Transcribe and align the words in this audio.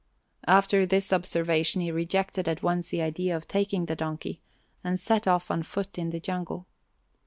After 0.47 0.83
this 0.83 1.13
observation 1.13 1.79
he 1.81 1.91
rejected 1.91 2.47
at 2.47 2.63
once 2.63 2.87
the 2.89 3.03
idea 3.03 3.35
of 3.37 3.47
taking 3.47 3.85
the 3.85 3.95
donkey 3.95 4.41
and 4.83 4.99
set 4.99 5.27
off 5.27 5.51
on 5.51 5.61
foot 5.61 5.99
in 5.99 6.09
the 6.09 6.19
jungle. 6.19 6.65